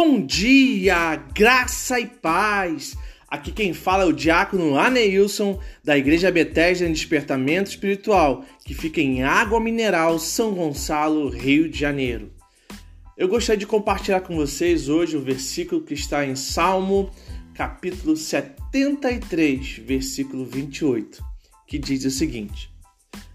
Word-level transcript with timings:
Bom 0.00 0.24
dia, 0.24 1.16
graça 1.34 1.98
e 1.98 2.06
paz. 2.06 2.96
Aqui 3.26 3.50
quem 3.50 3.74
fala 3.74 4.04
é 4.04 4.06
o 4.06 4.12
diácono 4.12 4.78
Aneilson, 4.78 5.60
da 5.82 5.98
Igreja 5.98 6.30
Bethesda 6.30 6.86
em 6.86 6.92
Despertamento 6.92 7.70
Espiritual, 7.70 8.44
que 8.64 8.74
fica 8.74 9.00
em 9.00 9.24
Água 9.24 9.58
Mineral, 9.58 10.20
São 10.20 10.54
Gonçalo, 10.54 11.28
Rio 11.28 11.68
de 11.68 11.80
Janeiro. 11.80 12.32
Eu 13.16 13.26
gostaria 13.26 13.58
de 13.58 13.66
compartilhar 13.66 14.20
com 14.20 14.36
vocês 14.36 14.88
hoje 14.88 15.16
o 15.16 15.20
versículo 15.20 15.82
que 15.82 15.94
está 15.94 16.24
em 16.24 16.36
Salmo, 16.36 17.10
capítulo 17.52 18.16
73, 18.16 19.78
versículo 19.78 20.44
28, 20.44 21.20
que 21.66 21.76
diz 21.76 22.04
o 22.04 22.10
seguinte: 22.12 22.70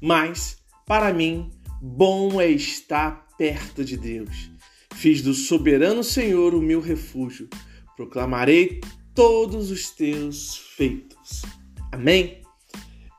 Mas, 0.00 0.58
para 0.86 1.12
mim, 1.12 1.50
bom 1.82 2.40
é 2.40 2.46
estar 2.48 3.26
perto 3.36 3.84
de 3.84 3.96
Deus 3.96 4.53
Fiz 4.94 5.20
do 5.22 5.34
soberano 5.34 6.02
Senhor 6.02 6.54
o 6.54 6.62
meu 6.62 6.80
refúgio. 6.80 7.48
Proclamarei 7.96 8.80
todos 9.14 9.70
os 9.70 9.90
teus 9.90 10.56
feitos. 10.76 11.42
Amém? 11.92 12.42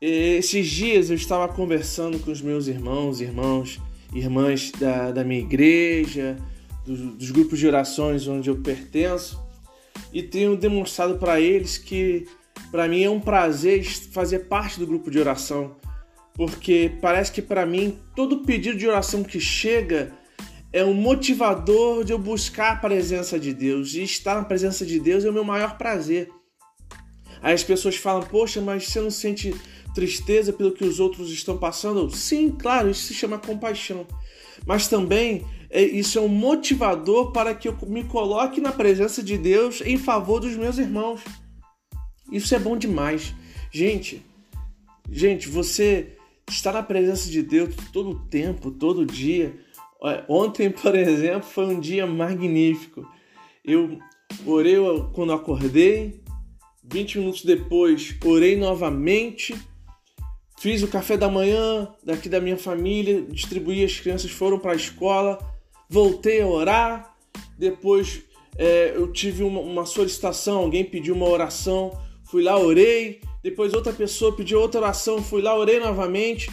Esses 0.00 0.66
dias 0.66 1.10
eu 1.10 1.16
estava 1.16 1.46
conversando 1.52 2.18
com 2.18 2.30
os 2.30 2.40
meus 2.40 2.66
irmãos, 2.66 3.20
irmãos, 3.20 3.80
irmãs 4.12 4.72
da, 4.72 5.12
da 5.12 5.24
minha 5.24 5.40
igreja, 5.40 6.36
dos, 6.84 7.30
grupos 7.30 7.58
de 7.58 7.66
orações 7.66 8.26
onde 8.26 8.50
eu 8.50 8.56
pertenço, 8.56 9.40
e 10.12 10.22
tenho 10.22 10.56
demonstrado 10.56 11.18
para 11.18 11.40
eles 11.40 11.78
que 11.78 12.26
para 12.70 12.88
mim 12.88 13.02
é 13.02 13.10
um 13.10 13.20
prazer 13.20 13.84
fazer 13.84 14.40
parte 14.40 14.78
do 14.78 14.86
grupo 14.86 15.10
de 15.10 15.18
oração, 15.18 15.76
porque 16.34 16.92
parece 17.00 17.30
que 17.30 17.42
para 17.42 17.64
mim 17.64 17.98
todo 18.16 18.42
pedido 18.42 18.78
de 18.78 18.88
oração 18.88 19.22
que 19.22 19.38
chega 19.38 20.12
é 20.72 20.84
um 20.84 20.94
motivador 20.94 22.02
de 22.02 22.12
eu 22.12 22.18
buscar 22.18 22.72
a 22.72 22.76
presença 22.76 23.38
de 23.38 23.52
Deus. 23.52 23.94
E 23.94 24.02
estar 24.02 24.36
na 24.36 24.44
presença 24.44 24.86
de 24.86 24.98
Deus 24.98 25.24
é 25.24 25.30
o 25.30 25.32
meu 25.32 25.44
maior 25.44 25.76
prazer. 25.76 26.30
Aí 27.42 27.52
as 27.52 27.62
pessoas 27.62 27.96
falam, 27.96 28.22
poxa, 28.22 28.60
mas 28.60 28.88
você 28.88 29.00
não 29.00 29.10
sente 29.10 29.54
tristeza 29.94 30.52
pelo 30.52 30.72
que 30.72 30.84
os 30.84 30.98
outros 30.98 31.30
estão 31.30 31.58
passando? 31.58 32.10
Sim, 32.10 32.50
claro, 32.50 32.88
isso 32.88 33.02
se 33.02 33.14
chama 33.14 33.38
compaixão. 33.38 34.06
Mas 34.64 34.88
também 34.88 35.44
é, 35.68 35.82
isso 35.82 36.18
é 36.18 36.22
um 36.22 36.28
motivador 36.28 37.32
para 37.32 37.54
que 37.54 37.68
eu 37.68 37.76
me 37.86 38.04
coloque 38.04 38.60
na 38.60 38.72
presença 38.72 39.22
de 39.22 39.36
Deus 39.36 39.82
em 39.82 39.98
favor 39.98 40.40
dos 40.40 40.56
meus 40.56 40.78
irmãos. 40.78 41.20
Isso 42.30 42.54
é 42.54 42.58
bom 42.58 42.78
demais. 42.78 43.34
Gente, 43.70 44.24
gente, 45.10 45.48
você 45.48 46.16
está 46.48 46.72
na 46.72 46.82
presença 46.82 47.28
de 47.28 47.42
Deus 47.42 47.74
todo 47.92 48.10
o 48.10 48.18
tempo, 48.26 48.70
todo 48.70 49.04
dia 49.04 49.54
Ontem, 50.28 50.70
por 50.72 50.94
exemplo, 50.94 51.48
foi 51.48 51.66
um 51.66 51.80
dia 51.80 52.06
magnífico. 52.06 53.06
Eu 53.64 53.98
orei 54.44 54.76
quando 55.12 55.32
acordei, 55.32 56.20
20 56.84 57.18
minutos 57.18 57.44
depois 57.44 58.16
orei 58.24 58.56
novamente, 58.56 59.54
fiz 60.58 60.82
o 60.82 60.88
café 60.88 61.16
da 61.16 61.28
manhã 61.28 61.88
daqui 62.02 62.28
da 62.28 62.40
minha 62.40 62.56
família, 62.56 63.22
distribuí, 63.22 63.84
as 63.84 64.00
crianças 64.00 64.30
foram 64.30 64.58
para 64.58 64.72
a 64.72 64.76
escola, 64.76 65.38
voltei 65.88 66.40
a 66.40 66.46
orar, 66.46 67.16
depois 67.56 68.24
é, 68.58 68.92
eu 68.96 69.12
tive 69.12 69.44
uma, 69.44 69.60
uma 69.60 69.86
solicitação, 69.86 70.58
alguém 70.58 70.84
pediu 70.84 71.14
uma 71.14 71.28
oração, 71.28 71.96
fui 72.24 72.42
lá, 72.42 72.58
orei, 72.58 73.20
depois 73.42 73.74
outra 73.74 73.92
pessoa 73.92 74.34
pediu 74.34 74.60
outra 74.60 74.80
oração, 74.80 75.22
fui 75.22 75.42
lá, 75.42 75.56
orei 75.56 75.78
novamente. 75.78 76.50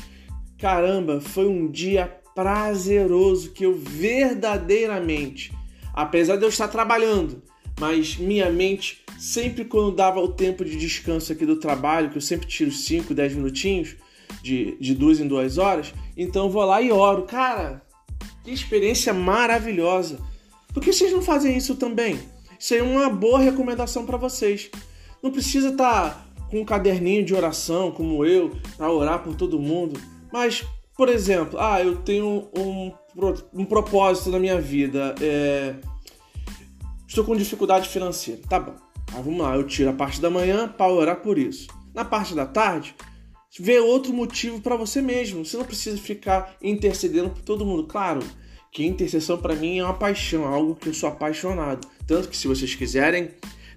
Caramba, 0.58 1.22
foi 1.22 1.48
um 1.48 1.72
dia 1.72 2.19
prazeroso 2.36 3.52
que 3.52 3.66
eu 3.66 3.76
verdadeiramente, 3.76 5.52
apesar 5.94 6.38
de 6.38 6.44
eu 6.44 6.50
estar 6.50 6.68
trabalhando, 6.68 7.42
mas 7.80 8.18
minha 8.18 8.50
mente, 8.50 9.04
sempre 9.18 9.66
quando 9.66 9.96
dava 9.96 10.20
o 10.20 10.28
tempo 10.28 10.66
de 10.66 10.76
descanso 10.76 11.32
aqui 11.32 11.46
do 11.46 11.56
trabalho, 11.56 12.10
que 12.10 12.18
eu 12.18 12.22
sempre 12.22 12.48
tiro 12.48 12.72
5, 12.72 13.14
10 13.14 13.36
minutinhos, 13.36 13.96
de, 14.42 14.78
de 14.80 14.94
duas 14.94 15.20
em 15.20 15.28
duas 15.28 15.58
horas, 15.58 15.94
então 16.16 16.50
vou 16.50 16.64
lá 16.64 16.82
e 16.82 16.92
oro. 16.92 17.24
Cara, 17.24 17.82
que 18.44 18.52
experiência 18.52 19.14
maravilhosa. 19.14 20.20
Por 20.74 20.84
que 20.84 20.94
vocês 20.94 21.12
não 21.12 21.22
fazem 21.22 21.58
isso 21.58 21.76
também? 21.76 22.20
Isso 22.60 22.74
é 22.74 22.82
uma 22.82 23.10
boa 23.10 23.40
recomendação 23.40 24.06
para 24.06 24.18
vocês. 24.18 24.70
Não 25.22 25.32
precisa 25.32 25.70
estar 25.70 26.10
tá 26.10 26.26
com 26.50 26.62
um 26.62 26.66
caderninho 26.66 27.24
de 27.24 27.34
oração 27.34 27.92
como 27.92 28.26
eu 28.26 28.56
para 28.78 28.92
orar 28.92 29.24
por 29.24 29.36
todo 29.36 29.60
mundo, 29.60 30.00
mas 30.32 30.66
por 31.00 31.08
exemplo, 31.08 31.58
ah, 31.58 31.82
eu 31.82 31.96
tenho 31.96 32.50
um, 32.54 32.92
um 33.54 33.64
propósito 33.64 34.30
na 34.30 34.38
minha 34.38 34.60
vida. 34.60 35.16
É... 35.22 35.76
Estou 37.08 37.24
com 37.24 37.38
dificuldade 37.38 37.88
financeira. 37.88 38.42
Tá 38.50 38.60
bom. 38.60 38.76
Ah, 39.14 39.22
vamos 39.22 39.40
lá, 39.40 39.56
eu 39.56 39.66
tiro 39.66 39.92
a 39.92 39.94
parte 39.94 40.20
da 40.20 40.30
manhã 40.30 40.68
para 40.68 40.92
orar 40.92 41.22
por 41.22 41.38
isso. 41.38 41.68
Na 41.94 42.04
parte 42.04 42.36
da 42.36 42.46
tarde, 42.46 42.94
vê 43.58 43.80
outro 43.80 44.12
motivo 44.12 44.60
para 44.60 44.76
você 44.76 45.02
mesmo. 45.02 45.46
Você 45.46 45.56
não 45.56 45.64
precisa 45.64 45.98
ficar 45.98 46.58
intercedendo 46.62 47.30
por 47.30 47.44
todo 47.44 47.66
mundo. 47.66 47.86
Claro 47.88 48.20
que 48.70 48.86
intercessão 48.86 49.38
para 49.38 49.56
mim 49.56 49.80
é 49.80 49.86
uma 49.86 49.94
paixão, 49.94 50.44
é 50.44 50.48
algo 50.48 50.76
que 50.76 50.90
eu 50.90 50.94
sou 50.94 51.08
apaixonado. 51.08 51.88
Tanto 52.06 52.28
que 52.28 52.36
se 52.36 52.46
vocês 52.46 52.76
quiserem 52.76 53.30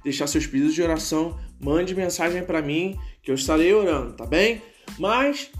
deixar 0.02 0.26
seus 0.26 0.44
pedidos 0.44 0.74
de 0.74 0.82
oração, 0.82 1.38
mande 1.60 1.94
mensagem 1.94 2.42
para 2.42 2.60
mim 2.60 2.98
que 3.22 3.30
eu 3.30 3.36
estarei 3.36 3.72
orando, 3.72 4.12
tá 4.14 4.26
bem? 4.26 4.60
Mas 4.98 5.52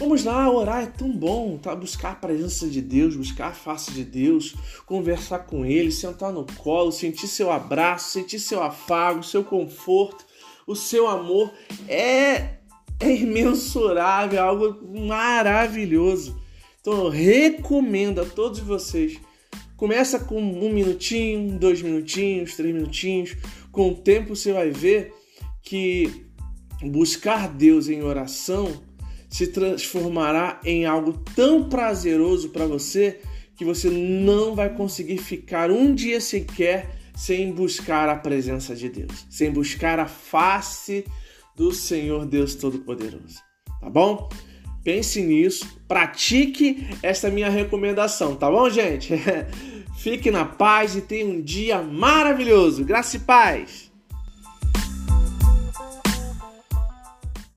Vamos 0.00 0.24
lá, 0.24 0.50
orar 0.50 0.82
é 0.82 0.86
tão 0.86 1.12
bom, 1.14 1.58
tá? 1.58 1.76
Buscar 1.76 2.12
a 2.12 2.14
presença 2.14 2.66
de 2.66 2.80
Deus, 2.80 3.14
buscar 3.14 3.48
a 3.48 3.52
face 3.52 3.92
de 3.92 4.02
Deus, 4.02 4.54
conversar 4.86 5.40
com 5.40 5.62
Ele, 5.62 5.92
sentar 5.92 6.32
no 6.32 6.46
colo, 6.56 6.90
sentir 6.90 7.28
seu 7.28 7.52
abraço, 7.52 8.12
sentir 8.12 8.40
seu 8.40 8.62
afago, 8.62 9.22
seu 9.22 9.44
conforto, 9.44 10.24
o 10.66 10.74
seu 10.74 11.06
amor. 11.06 11.52
É, 11.86 12.60
é 12.98 13.14
imensurável, 13.14 14.38
é 14.38 14.42
algo 14.42 14.80
maravilhoso. 15.06 16.40
Então 16.80 16.94
eu 17.04 17.10
recomendo 17.10 18.22
a 18.22 18.24
todos 18.24 18.58
vocês. 18.58 19.20
Começa 19.76 20.18
com 20.18 20.40
um 20.40 20.72
minutinho, 20.72 21.58
dois 21.58 21.82
minutinhos, 21.82 22.56
três 22.56 22.74
minutinhos. 22.74 23.36
Com 23.70 23.90
o 23.90 23.96
tempo 23.96 24.34
você 24.34 24.50
vai 24.50 24.70
ver 24.70 25.12
que 25.62 26.24
buscar 26.82 27.50
Deus 27.50 27.90
em 27.90 28.02
oração 28.02 28.88
se 29.30 29.46
transformará 29.46 30.60
em 30.64 30.84
algo 30.84 31.12
tão 31.34 31.68
prazeroso 31.68 32.50
para 32.50 32.66
você 32.66 33.20
que 33.56 33.64
você 33.64 33.88
não 33.88 34.54
vai 34.54 34.74
conseguir 34.74 35.18
ficar 35.18 35.70
um 35.70 35.94
dia 35.94 36.20
sequer 36.20 36.98
sem 37.14 37.52
buscar 37.52 38.08
a 38.08 38.16
presença 38.16 38.74
de 38.74 38.88
Deus, 38.88 39.26
sem 39.30 39.50
buscar 39.50 40.00
a 40.00 40.06
face 40.06 41.04
do 41.54 41.72
Senhor 41.72 42.26
Deus 42.26 42.54
Todo-Poderoso. 42.54 43.38
Tá 43.80 43.88
bom? 43.88 44.28
Pense 44.82 45.20
nisso, 45.20 45.78
pratique 45.86 46.88
essa 47.02 47.28
minha 47.28 47.50
recomendação, 47.50 48.34
tá 48.34 48.50
bom, 48.50 48.68
gente? 48.70 49.12
Fique 49.98 50.30
na 50.30 50.46
paz 50.46 50.96
e 50.96 51.02
tenha 51.02 51.26
um 51.26 51.42
dia 51.42 51.82
maravilhoso. 51.82 52.82
Graça 52.82 53.18
e 53.18 53.20
paz! 53.20 53.89